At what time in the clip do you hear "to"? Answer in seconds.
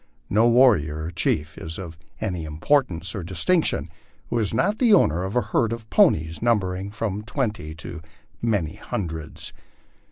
7.75-8.01